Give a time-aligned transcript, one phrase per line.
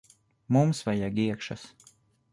[0.57, 1.63] Mums vajag iekšas.